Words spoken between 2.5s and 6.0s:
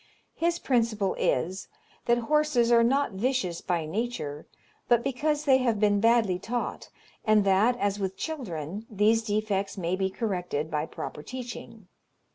are not vicious by nature, but because they have been